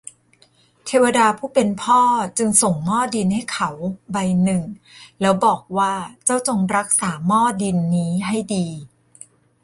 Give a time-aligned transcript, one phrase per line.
[0.85, 2.01] เทวดาผู้เป็นพ่อ
[2.37, 3.69] จึงส่งหม้อดินให้เขา
[4.11, 4.63] ใบหนึ่ง
[5.21, 5.93] แล้วบอกว่า
[6.25, 8.67] เจ้าจงรักษาหม้อดินนี้ให้ดี